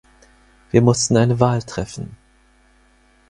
[0.71, 2.17] Wir mussten eine Wahl treffen.